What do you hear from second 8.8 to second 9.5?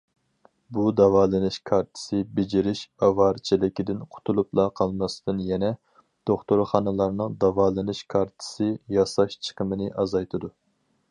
ياساش